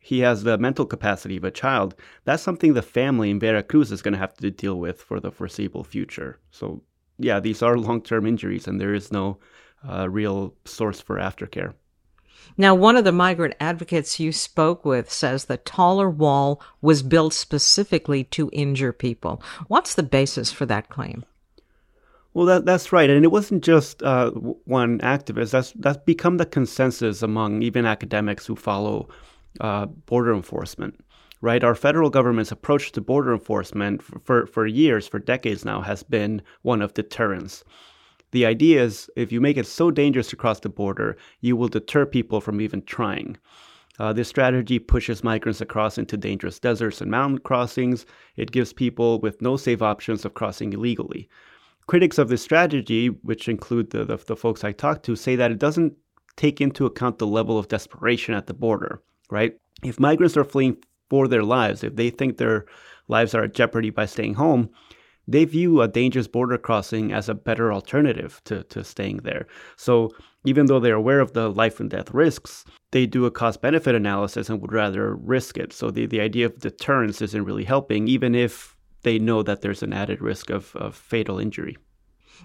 [0.00, 1.94] he has the mental capacity of a child.
[2.24, 5.30] That's something the family in Veracruz is going to have to deal with for the
[5.30, 6.40] foreseeable future.
[6.50, 6.82] So,
[7.18, 9.38] yeah, these are long term injuries, and there is no
[9.88, 11.74] uh, real source for aftercare.
[12.56, 17.32] Now, one of the migrant advocates you spoke with says the taller wall was built
[17.32, 19.40] specifically to injure people.
[19.68, 21.24] What's the basis for that claim?
[22.34, 25.50] Well, that, that's right, and it wasn't just uh, one activist.
[25.50, 29.08] That's that's become the consensus among even academics who follow
[29.60, 30.98] uh, border enforcement.
[31.42, 36.04] Right, our federal government's approach to border enforcement for, for, years, for decades now, has
[36.04, 37.64] been one of deterrence.
[38.30, 41.66] The idea is if you make it so dangerous to cross the border, you will
[41.66, 43.36] deter people from even trying.
[43.98, 48.06] Uh, this strategy pushes migrants across into dangerous deserts and mountain crossings.
[48.36, 51.28] It gives people with no safe options of crossing illegally
[51.86, 55.50] critics of this strategy, which include the, the, the folks I talked to, say that
[55.50, 55.94] it doesn't
[56.36, 59.54] take into account the level of desperation at the border, right?
[59.82, 60.76] If migrants are fleeing
[61.10, 62.66] for their lives, if they think their
[63.08, 64.70] lives are at jeopardy by staying home,
[65.28, 69.46] they view a dangerous border crossing as a better alternative to, to staying there.
[69.76, 70.10] So
[70.44, 73.94] even though they're aware of the life and death risks, they do a cost benefit
[73.94, 75.72] analysis and would rather risk it.
[75.72, 78.71] So the, the idea of deterrence isn't really helping, even if
[79.02, 81.76] they know that there's an added risk of, of fatal injury.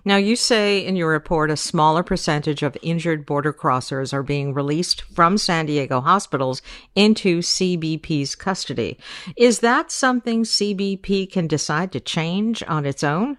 [0.05, 4.53] Now, you say in your report a smaller percentage of injured border crossers are being
[4.53, 6.61] released from San Diego hospitals
[6.95, 8.97] into CBP's custody.
[9.35, 13.37] Is that something CBP can decide to change on its own?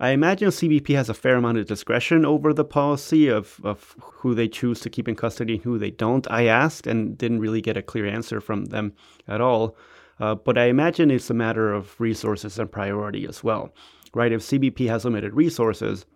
[0.00, 4.34] I imagine CBP has a fair amount of discretion over the policy of, of who
[4.34, 6.28] they choose to keep in custody and who they don't.
[6.28, 8.94] I asked and didn't really get a clear answer from them
[9.28, 9.76] at all.
[10.22, 13.74] Uh, but I imagine it's a matter of resources and priority as well,
[14.14, 14.30] right?
[14.30, 16.06] If CBP has limited resources,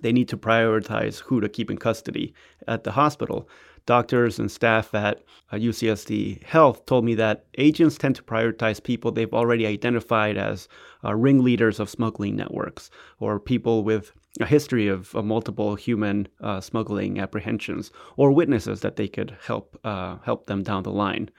[0.00, 2.34] they need to prioritize who to keep in custody
[2.66, 3.48] at the hospital.
[3.86, 5.22] Doctors and staff at
[5.52, 10.66] uh, UCSD Health told me that agents tend to prioritize people they've already identified as
[11.04, 16.60] uh, ringleaders of smuggling networks or people with a history of, of multiple human uh,
[16.60, 21.30] smuggling apprehensions or witnesses that they could help uh, help them down the line.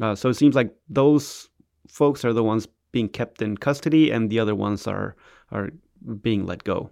[0.00, 1.48] Uh, so it seems like those
[1.88, 5.16] folks are the ones being kept in custody, and the other ones are
[5.50, 5.70] are
[6.20, 6.90] being let go.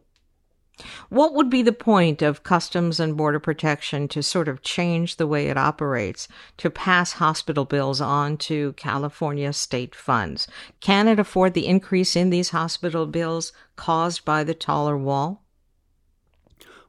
[1.09, 5.27] What would be the point of Customs and Border Protection to sort of change the
[5.27, 10.49] way it operates, to pass hospital bills on to California state funds?
[10.81, 15.44] Can it afford the increase in these hospital bills caused by the taller wall?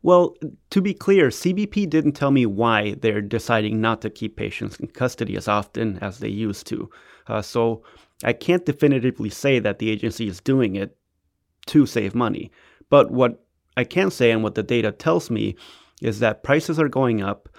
[0.05, 0.37] Well,
[0.69, 4.85] to be clear, CBP didn't tell me why they're deciding not to keep patients in
[4.85, 6.91] custody as often as they used to.
[7.25, 7.81] Uh, so
[8.23, 10.95] I can't definitively say that the agency is doing it
[11.65, 12.51] to save money.
[12.91, 15.55] But what I can say, and what the data tells me,
[16.03, 17.49] is that prices are going up.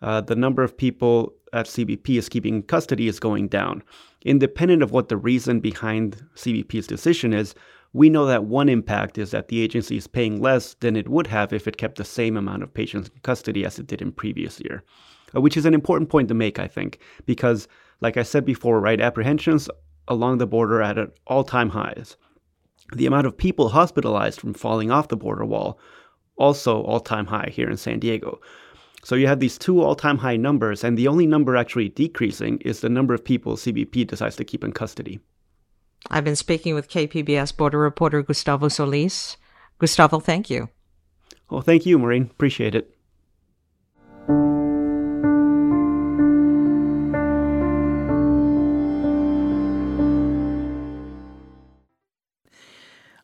[0.00, 3.82] Uh, the number of people at CBP is keeping custody is going down.
[4.24, 7.54] Independent of what the reason behind CBP's decision is,
[7.92, 11.26] we know that one impact is that the agency is paying less than it would
[11.26, 14.12] have if it kept the same amount of patients in custody as it did in
[14.12, 14.82] previous year,
[15.34, 17.68] uh, which is an important point to make, I think, because,
[18.00, 19.68] like I said before, right, apprehensions
[20.08, 22.16] along the border at all-time highs
[22.94, 25.78] the amount of people hospitalized from falling off the border wall
[26.36, 28.40] also all-time high here in San Diego.
[29.04, 32.80] So you have these two all-time high numbers, and the only number actually decreasing is
[32.80, 35.20] the number of people CBP decides to keep in custody.
[36.10, 39.36] I've been speaking with KPBS border reporter Gustavo Solis.
[39.78, 40.68] Gustavo, thank you.
[41.50, 42.22] Well, thank you, Maureen.
[42.30, 42.94] Appreciate it.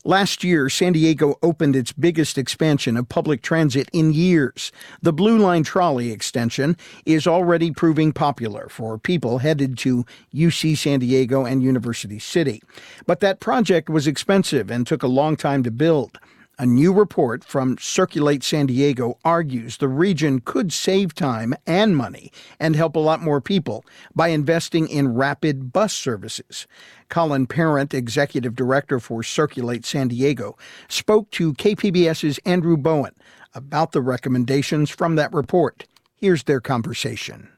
[0.09, 4.73] Last year, San Diego opened its biggest expansion of public transit in years.
[5.03, 11.01] The Blue Line trolley extension is already proving popular for people headed to UC San
[11.01, 12.63] Diego and University City.
[13.05, 16.19] But that project was expensive and took a long time to build.
[16.61, 22.33] A new report from Circulate San Diego argues the region could save time and money
[22.59, 26.67] and help a lot more people by investing in rapid bus services.
[27.09, 33.15] Colin Parent, executive director for Circulate San Diego, spoke to KPBS's Andrew Bowen
[33.55, 35.85] about the recommendations from that report.
[36.17, 37.51] Here's their conversation.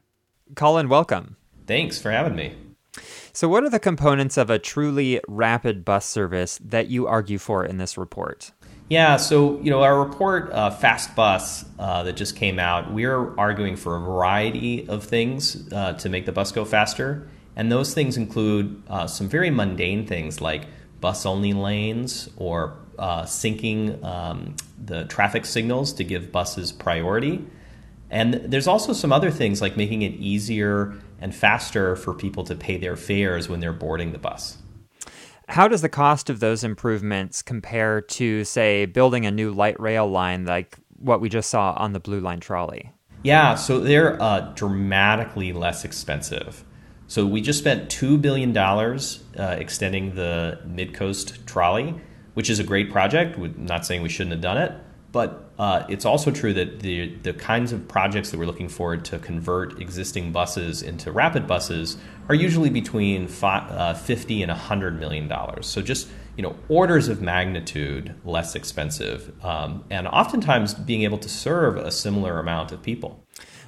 [0.53, 1.37] Colin, welcome.
[1.65, 2.53] Thanks for having me.
[3.33, 7.65] So, what are the components of a truly rapid bus service that you argue for
[7.65, 8.51] in this report?
[8.91, 12.91] Yeah, so you know our report, uh, Fast Bus, uh, that just came out.
[12.91, 17.25] We're arguing for a variety of things uh, to make the bus go faster,
[17.55, 20.65] and those things include uh, some very mundane things like
[20.99, 27.45] bus-only lanes or uh, syncing um, the traffic signals to give buses priority.
[28.09, 32.55] And there's also some other things like making it easier and faster for people to
[32.55, 34.57] pay their fares when they're boarding the bus.
[35.51, 40.09] How does the cost of those improvements compare to, say, building a new light rail
[40.09, 42.93] line like what we just saw on the Blue Line trolley?
[43.23, 46.63] Yeah, so they're uh, dramatically less expensive.
[47.07, 51.99] So we just spent $2 billion uh, extending the Midcoast trolley,
[52.33, 53.37] which is a great project.
[53.37, 54.71] We're not saying we shouldn't have done it.
[55.11, 58.95] But uh, it's also true that the the kinds of projects that we're looking for
[58.95, 61.97] to convert existing buses into rapid buses
[62.29, 65.67] are usually between five, uh, 50 and 100 million dollars.
[65.67, 71.29] So just you know orders of magnitude less expensive, um, and oftentimes being able to
[71.29, 73.20] serve a similar amount of people.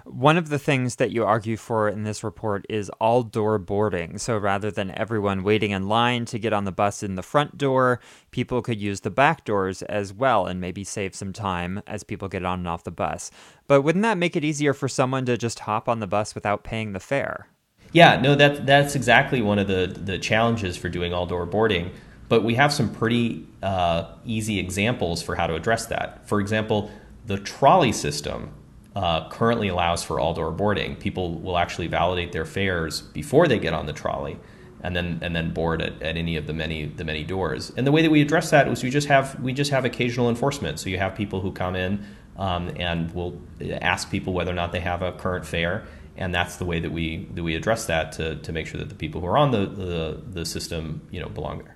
[0.05, 4.17] One of the things that you argue for in this report is all door boarding.
[4.17, 7.57] So rather than everyone waiting in line to get on the bus in the front
[7.57, 12.03] door, people could use the back doors as well and maybe save some time as
[12.03, 13.31] people get on and off the bus.
[13.67, 16.63] But wouldn't that make it easier for someone to just hop on the bus without
[16.65, 17.47] paying the fare?
[17.93, 21.91] Yeah, no, that that's exactly one of the the challenges for doing all door boarding.
[22.27, 26.27] But we have some pretty uh, easy examples for how to address that.
[26.27, 26.91] For example,
[27.27, 28.51] the trolley system
[28.95, 30.95] uh, currently allows for all door boarding.
[30.95, 34.37] People will actually validate their fares before they get on the trolley,
[34.81, 37.71] and then and then board at, at any of the many the many doors.
[37.75, 40.29] And the way that we address that is we just have we just have occasional
[40.29, 40.79] enforcement.
[40.79, 42.05] So you have people who come in
[42.37, 43.41] um, and will
[43.81, 45.85] ask people whether or not they have a current fare,
[46.17, 48.89] and that's the way that we that we address that to, to make sure that
[48.89, 51.72] the people who are on the, the, the system you know belong there.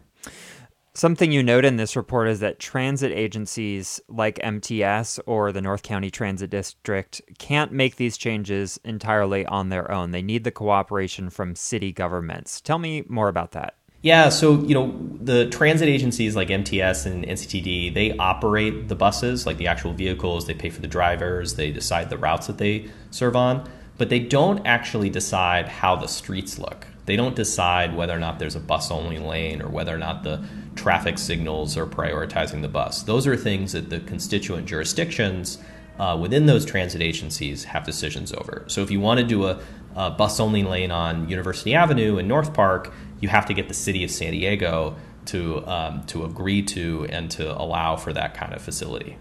[0.98, 5.84] Something you note in this report is that transit agencies like MTS or the North
[5.84, 10.10] County Transit District can't make these changes entirely on their own.
[10.10, 12.62] They need the cooperation from city governments.
[12.62, 13.76] Tell me more about that.
[14.02, 19.46] Yeah, so you know the transit agencies like MTS and NCTD, they operate the buses,
[19.46, 20.48] like the actual vehicles.
[20.48, 21.58] They pay for the drivers.
[21.58, 23.70] They decide the routes that they serve on,
[24.00, 26.88] but they don't actually decide how the streets look.
[27.08, 30.24] They don't decide whether or not there's a bus only lane or whether or not
[30.24, 30.46] the
[30.76, 33.02] traffic signals are prioritizing the bus.
[33.02, 35.58] Those are things that the constituent jurisdictions
[35.98, 38.66] uh, within those transit agencies have decisions over.
[38.68, 39.60] So if you want to do a,
[39.96, 43.74] a bus only lane on University Avenue in North Park, you have to get the
[43.74, 44.98] city of San Diego
[45.28, 49.18] to um, to agree to and to allow for that kind of facility.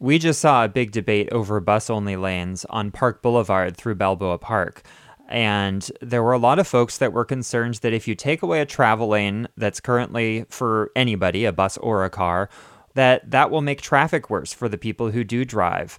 [0.00, 4.38] We just saw a big debate over bus only lanes on Park Boulevard through Balboa
[4.38, 4.82] Park.
[5.28, 8.60] And there were a lot of folks that were concerned that if you take away
[8.60, 12.48] a travel lane that's currently for anybody, a bus or a car,
[12.94, 15.98] that that will make traffic worse for the people who do drive.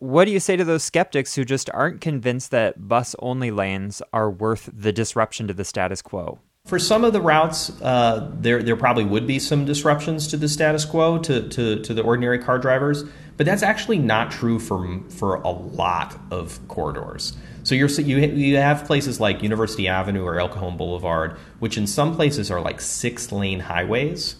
[0.00, 4.02] What do you say to those skeptics who just aren't convinced that bus only lanes
[4.12, 6.38] are worth the disruption to the status quo?
[6.66, 10.48] For some of the routes, uh, there there probably would be some disruptions to the
[10.48, 13.04] status quo to, to, to the ordinary car drivers,
[13.36, 17.36] but that's actually not true for for a lot of corridors.
[17.68, 21.86] So you're you you have places like University Avenue or El Cajon Boulevard, which in
[21.86, 24.36] some places are like six lane highways,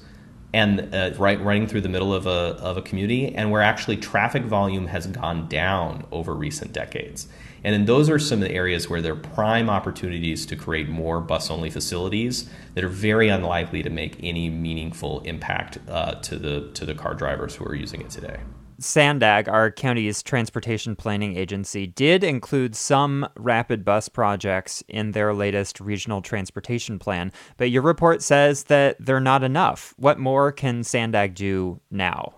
[0.54, 3.98] and uh, right running through the middle of a of a community, and where actually
[3.98, 7.28] traffic volume has gone down over recent decades.
[7.62, 10.88] And then those are some of the areas where there are prime opportunities to create
[10.88, 16.36] more bus only facilities that are very unlikely to make any meaningful impact uh, to
[16.38, 18.38] the to the car drivers who are using it today.
[18.80, 25.80] SANDAG, our county's transportation planning agency, did include some rapid bus projects in their latest
[25.80, 29.94] regional transportation plan, but your report says that they're not enough.
[29.96, 32.34] What more can SANDAG do now?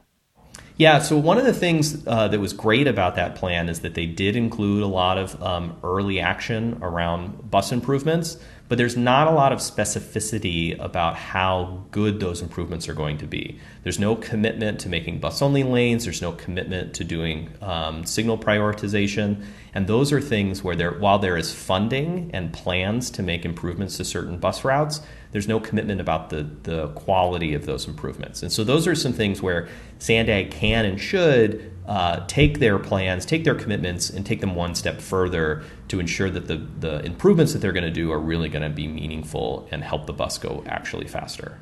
[0.78, 3.92] Yeah, so one of the things uh, that was great about that plan is that
[3.92, 8.38] they did include a lot of um, early action around bus improvements
[8.70, 13.26] but there's not a lot of specificity about how good those improvements are going to
[13.26, 13.58] be.
[13.82, 18.38] There's no commitment to making bus only lanes, there's no commitment to doing um, signal
[18.38, 19.44] prioritization.
[19.74, 23.96] And those are things where there, while there is funding and plans to make improvements
[23.96, 25.00] to certain bus routes,
[25.32, 28.40] there's no commitment about the, the quality of those improvements.
[28.40, 29.68] And so those are some things where
[29.98, 34.76] Sandag can and should uh, take their plans, take their commitments, and take them one
[34.76, 38.48] step further to ensure that the, the improvements that they're going to do are really
[38.48, 41.58] going to be meaningful and help the bus go actually faster.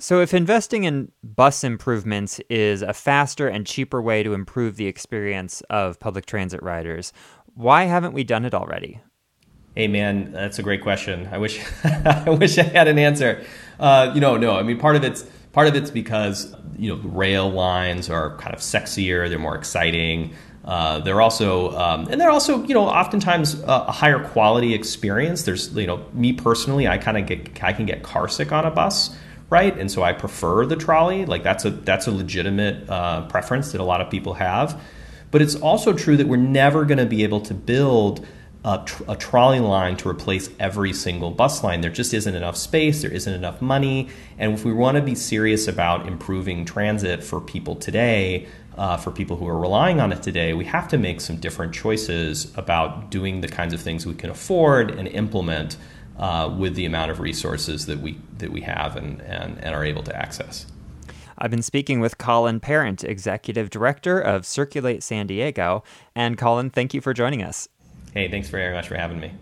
[0.00, 4.88] So, if investing in bus improvements is a faster and cheaper way to improve the
[4.88, 7.12] experience of public transit riders,
[7.54, 9.00] why haven't we done it already?
[9.76, 11.28] Hey man, that's a great question.
[11.30, 13.44] I wish I wish I had an answer.
[13.78, 14.56] Uh, you know, no.
[14.56, 15.24] I mean, part of it's
[15.54, 19.28] part of it's because you know rail lines are kind of sexier.
[19.28, 20.34] They're more exciting.
[20.64, 25.44] Uh, they're also um, and they're also you know oftentimes a, a higher quality experience.
[25.44, 28.66] There's you know me personally, I kind of get I can get car sick on
[28.66, 29.16] a bus,
[29.48, 29.76] right?
[29.78, 31.24] And so I prefer the trolley.
[31.24, 34.80] Like that's a that's a legitimate uh, preference that a lot of people have.
[35.30, 38.26] But it's also true that we're never going to be able to build
[38.64, 41.82] a, tr- a, trolley line to replace every single bus line.
[41.82, 44.08] There just isn't enough space, there isn't enough money.
[44.38, 48.46] And if we want to be serious about improving transit for people today,
[48.76, 51.74] uh, for people who are relying on it today, we have to make some different
[51.74, 55.76] choices about doing the kinds of things we can afford and implement
[56.18, 59.84] uh, with the amount of resources that we that we have and, and, and are
[59.84, 60.66] able to access.
[61.36, 65.82] I've been speaking with Colin Parent, Executive Director of Circulate San Diego.
[66.14, 67.68] And Colin, thank you for joining us.
[68.14, 69.32] Hey, thanks very much for having me.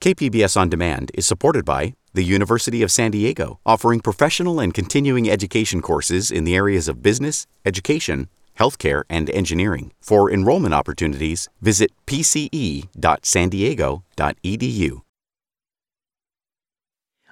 [0.00, 5.28] KPBS On Demand is supported by the University of San Diego, offering professional and continuing
[5.28, 8.28] education courses in the areas of business, education,
[8.58, 9.92] healthcare, and engineering.
[10.00, 15.05] For enrollment opportunities, visit pce.sandiego.edu.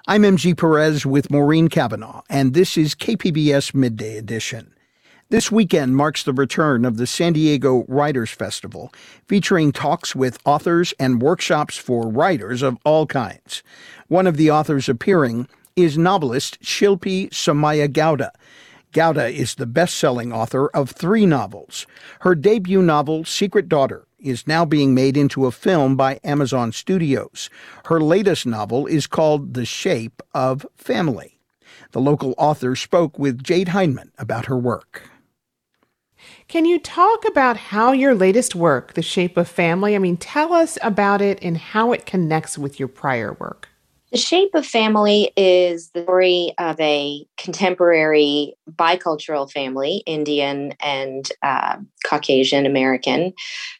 [0.07, 4.71] I'm MG Perez with Maureen Cavanaugh, and this is KPBS Midday Edition.
[5.29, 8.93] This weekend marks the return of the San Diego Writers Festival,
[9.27, 13.63] featuring talks with authors and workshops for writers of all kinds.
[14.07, 18.29] One of the authors appearing is novelist Shilpi Somaya Gowda.
[18.93, 21.87] Gowda is the best selling author of three novels.
[22.19, 27.49] Her debut novel, Secret Daughter, is now being made into a film by Amazon Studios.
[27.85, 31.37] Her latest novel is called The Shape of Family.
[31.91, 35.09] The local author spoke with Jade Hindmon about her work.
[36.47, 40.53] Can you talk about how your latest work, The Shape of Family, I mean, tell
[40.53, 43.69] us about it and how it connects with your prior work?
[44.15, 51.75] The Shape of Family is the story of a contemporary bicultural family, Indian and uh,
[52.05, 53.33] Caucasian American,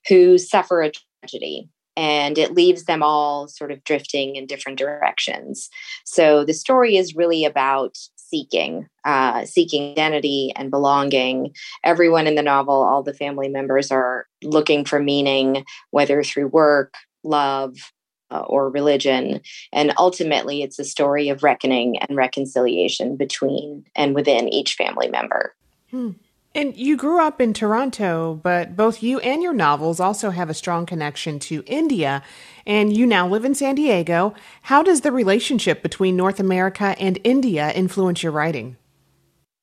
[0.10, 5.70] who suffer a tragedy and it leaves them all sort of drifting in different directions.
[6.04, 11.56] So the story is really about seeking, uh, seeking identity and belonging.
[11.86, 16.96] Everyone in the novel, all the family members are looking for meaning, whether through work,
[17.24, 17.78] love,
[18.32, 19.42] or religion.
[19.72, 25.56] And ultimately, it's a story of reckoning and reconciliation between and within each family member.
[25.92, 26.12] Hmm.
[26.56, 30.54] And you grew up in Toronto, but both you and your novels also have a
[30.54, 32.24] strong connection to India,
[32.66, 34.34] and you now live in San Diego.
[34.62, 38.78] How does the relationship between North America and India influence your writing?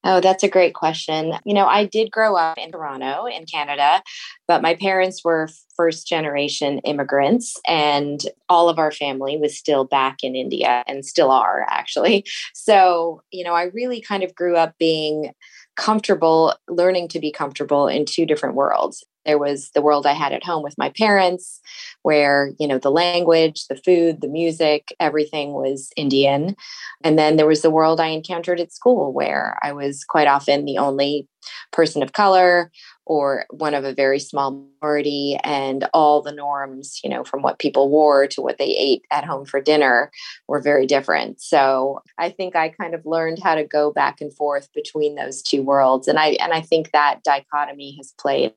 [0.04, 1.34] Oh, that's a great question.
[1.44, 4.02] You know, I did grow up in Toronto, in Canada,
[4.48, 10.24] but my parents were first generation immigrants, and all of our family was still back
[10.24, 12.24] in India and still are actually.
[12.54, 15.32] So, you know, I really kind of grew up being
[15.76, 20.32] comfortable learning to be comfortable in two different worlds there was the world i had
[20.32, 21.60] at home with my parents
[22.02, 26.56] where you know the language the food the music everything was indian.
[27.04, 30.64] And then there was the world i encountered at school where i was quite often
[30.64, 31.28] the only
[31.72, 32.70] person of color
[33.04, 37.58] or one of a very small minority and all the norms you know from what
[37.58, 40.10] people wore to what they ate at home for dinner
[40.48, 41.40] were very different.
[41.40, 45.42] So i think i kind of learned how to go back and forth between those
[45.42, 48.54] two worlds and i and i think that dichotomy has played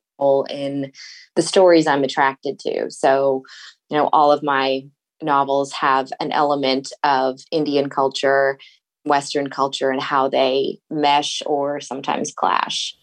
[0.50, 0.92] in
[1.36, 3.44] the stories i'm attracted to so
[3.90, 4.82] you know all of my
[5.22, 8.58] novels have an element of indian culture
[9.06, 12.96] western culture and how they mesh or sometimes clash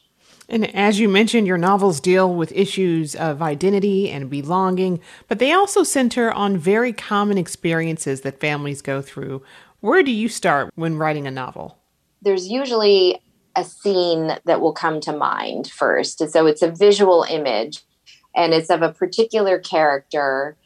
[0.48, 5.52] and as you mentioned, your novels deal with issues of identity and belonging, but they
[5.52, 9.42] also center on very common experiences that families go through.
[9.80, 11.78] Where do you start when writing a novel?
[12.20, 13.18] There's usually
[13.56, 16.20] a scene that will come to mind first.
[16.20, 17.82] And so it's a visual image
[18.34, 20.56] and it's of a particular character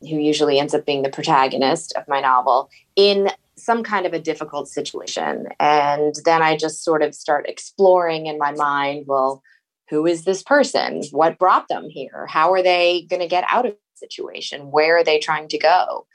[0.00, 4.18] who usually ends up being the protagonist of my novel in some kind of a
[4.18, 5.48] difficult situation.
[5.58, 9.42] And then I just sort of start exploring in my mind well,
[9.90, 11.02] who is this person?
[11.10, 12.26] What brought them here?
[12.26, 14.70] How are they going to get out of the situation?
[14.70, 16.06] Where are they trying to go?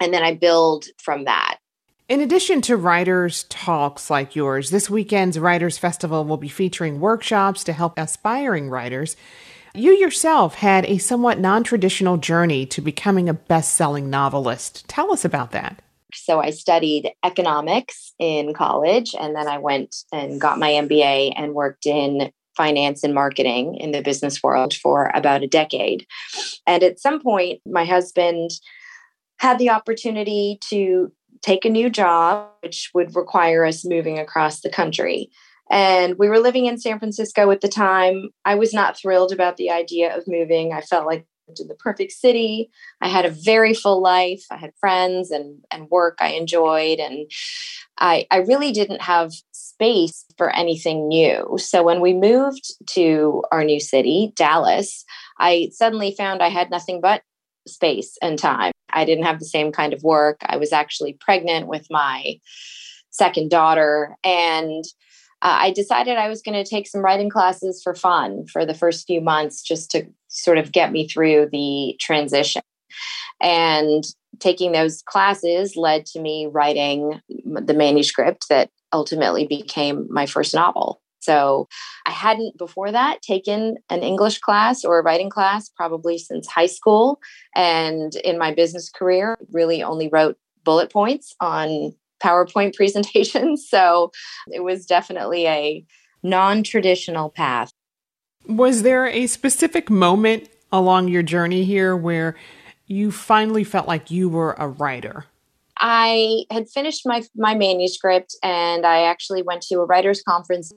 [0.00, 1.58] And then I build from that.
[2.08, 7.64] In addition to writers' talks like yours, this weekend's Writers Festival will be featuring workshops
[7.64, 9.16] to help aspiring writers.
[9.74, 14.86] You yourself had a somewhat non traditional journey to becoming a best selling novelist.
[14.86, 15.82] Tell us about that.
[16.14, 21.54] So I studied economics in college, and then I went and got my MBA and
[21.54, 26.06] worked in finance and marketing in the business world for about a decade.
[26.68, 28.52] And at some point, my husband
[29.38, 34.70] had the opportunity to take a new job, which would require us moving across the
[34.70, 35.30] country.
[35.70, 38.28] And we were living in San Francisco at the time.
[38.44, 40.72] I was not thrilled about the idea of moving.
[40.72, 41.26] I felt like
[41.60, 42.70] in the perfect city.
[43.00, 44.44] I had a very full life.
[44.50, 47.30] I had friends and and work I enjoyed and
[47.98, 51.56] I I really didn't have space for anything new.
[51.58, 55.04] So when we moved to our new city, Dallas,
[55.38, 57.22] I suddenly found I had nothing but
[57.66, 58.72] space and time.
[58.90, 60.40] I didn't have the same kind of work.
[60.46, 62.38] I was actually pregnant with my
[63.10, 64.84] second daughter and
[65.42, 68.74] uh, I decided I was going to take some writing classes for fun for the
[68.74, 72.62] first few months just to sort of get me through the transition.
[73.40, 74.04] And
[74.38, 81.02] taking those classes led to me writing the manuscript that ultimately became my first novel.
[81.26, 81.68] So
[82.06, 86.66] I hadn't before that taken an English class or a writing class probably since high
[86.66, 87.20] school.
[87.54, 93.68] And in my business career, really only wrote bullet points on PowerPoint presentations.
[93.68, 94.12] So
[94.52, 95.84] it was definitely a
[96.22, 97.72] non traditional path.
[98.48, 102.36] Was there a specific moment along your journey here where
[102.86, 105.24] you finally felt like you were a writer?
[105.78, 110.72] I had finished my my manuscript and I actually went to a writers conference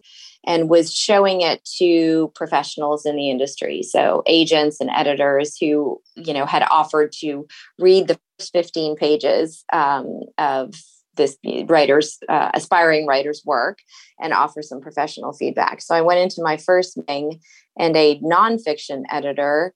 [0.45, 6.33] and was showing it to professionals in the industry so agents and editors who you
[6.33, 7.47] know had offered to
[7.77, 10.73] read the first 15 pages um, of
[11.19, 11.37] this
[11.67, 13.79] writer's uh, aspiring writer's work
[14.19, 15.81] and offer some professional feedback.
[15.81, 17.41] So I went into my first meeting,
[17.77, 19.73] and a nonfiction editor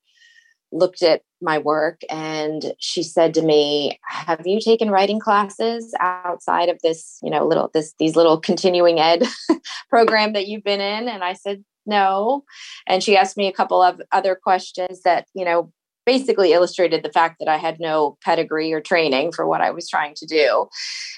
[0.74, 6.68] looked at my work and she said to me have you taken writing classes outside
[6.68, 9.22] of this you know little this these little continuing ed
[9.90, 12.44] program that you've been in and i said no.
[12.86, 15.72] And she asked me a couple of other questions that, you know,
[16.06, 19.88] basically illustrated the fact that I had no pedigree or training for what I was
[19.88, 20.68] trying to do.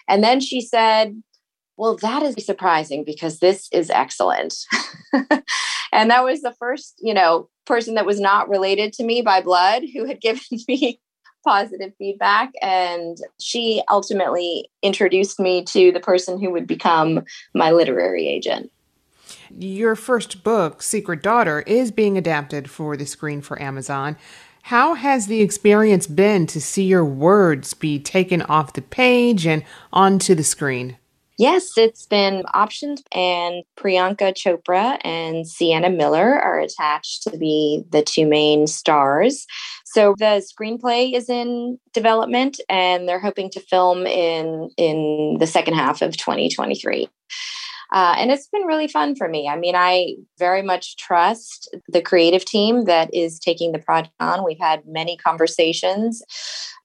[0.08, 1.20] And then she said,
[1.76, 4.54] well, that is surprising because this is excellent.
[5.92, 9.40] and that was the first, you know, person that was not related to me by
[9.40, 11.00] blood who had given me
[11.44, 12.52] positive feedback.
[12.62, 17.24] And she ultimately introduced me to the person who would become
[17.54, 18.72] my literary agent.
[19.50, 24.16] Your first book, Secret Daughter, is being adapted for the screen for Amazon.
[24.62, 29.62] How has the experience been to see your words be taken off the page and
[29.92, 30.96] onto the screen?
[31.38, 38.02] Yes, it's been optioned, and Priyanka Chopra and Sienna Miller are attached to be the
[38.02, 39.46] two main stars.
[39.84, 45.74] So the screenplay is in development, and they're hoping to film in in the second
[45.74, 47.08] half of 2023.
[47.92, 49.48] Uh, and it's been really fun for me.
[49.48, 54.44] I mean, I very much trust the creative team that is taking the project on.
[54.44, 56.22] We've had many conversations,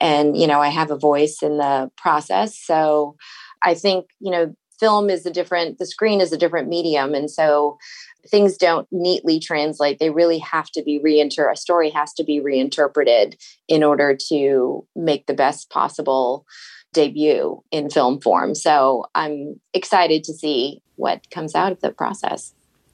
[0.01, 2.57] and you know, I have a voice in the process.
[2.57, 3.15] So
[3.63, 7.13] I think, you know, film is a different, the screen is a different medium.
[7.13, 7.77] And so
[8.29, 9.99] things don't neatly translate.
[9.99, 13.37] They really have to be reinter a story has to be reinterpreted
[13.67, 16.45] in order to make the best possible
[16.93, 18.53] debut in film form.
[18.55, 22.53] So I'm excited to see what comes out of the process.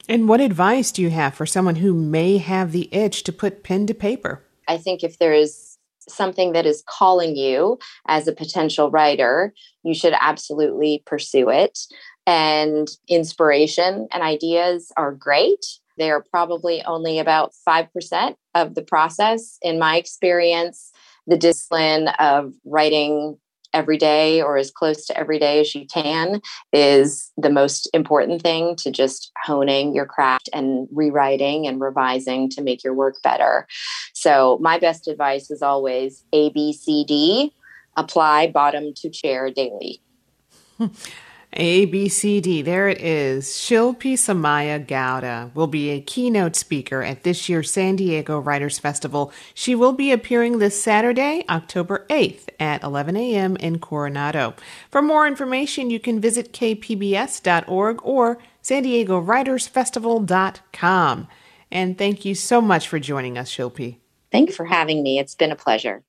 [0.10, 3.64] And what advice do you have for someone who may have the itch to put
[3.64, 4.44] pen to paper?
[4.68, 5.77] I think if there is
[6.10, 7.78] something that is calling you
[8.08, 9.54] as a potential writer,
[9.84, 11.78] you should absolutely pursue it.
[12.26, 15.66] And inspiration and ideas are great.
[15.98, 19.58] They are probably only about 5% of the process.
[19.62, 20.92] In my experience,
[21.26, 23.38] the discipline of writing
[23.74, 26.42] every day or as close to every day as you can
[26.74, 32.62] is the most important thing to just honing your craft and rewriting and revising to
[32.62, 33.68] make your work better.
[34.14, 37.52] So, my best advice is always ABCD
[37.98, 40.02] apply bottom to chair daily.
[41.54, 42.62] A, B, C, D.
[42.62, 43.48] There it is.
[43.48, 49.32] Shilpi Somaya Gowda will be a keynote speaker at this year's San Diego Writers Festival.
[49.54, 53.56] She will be appearing this Saturday, October 8th at 11 a.m.
[53.58, 54.56] in Coronado.
[54.92, 61.28] For more information, you can visit kpbs.org or san diego writers festival.com.
[61.72, 63.98] And thank you so much for joining us, Shilpi.
[64.32, 65.18] Thank you for having me.
[65.18, 66.04] It's been a pleasure.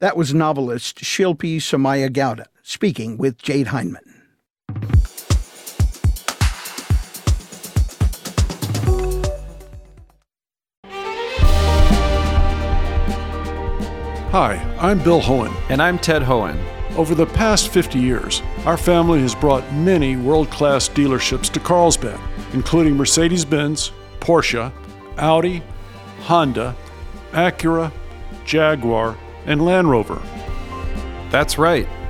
[0.00, 4.15] That was novelist Shilpi Somaya Gowda speaking with Jade Hindmon.
[14.38, 15.50] Hi, I'm Bill Hoehn.
[15.70, 16.58] And I'm Ted Hoehn.
[16.98, 22.20] Over the past 50 years, our family has brought many world class dealerships to Carlsbad,
[22.52, 24.70] including Mercedes Benz, Porsche,
[25.16, 25.62] Audi,
[26.24, 26.76] Honda,
[27.32, 27.90] Acura,
[28.44, 30.20] Jaguar, and Land Rover.
[31.30, 31.88] That's right.